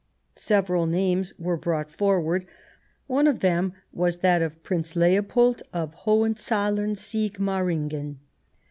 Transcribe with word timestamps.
Several 0.35 0.87
names 0.87 1.35
were 1.37 1.57
brought 1.57 1.91
forward; 1.91 2.45
one 3.05 3.27
of 3.27 3.41
them 3.41 3.73
was 3.93 4.17
that 4.17 4.41
of 4.41 4.63
Prince 4.63 4.95
Leopold 4.95 5.61
of 5.73 5.93
HohenzoUern 5.93 6.97
Sigmaringen. 6.97 8.15